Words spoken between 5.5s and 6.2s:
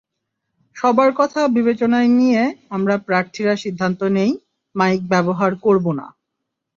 করব না।